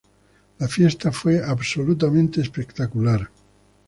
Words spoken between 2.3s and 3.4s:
espectacular.